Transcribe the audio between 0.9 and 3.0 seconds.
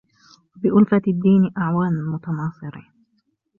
الدِّينِ أَعْوَانًا مُتَنَاصِرِينَ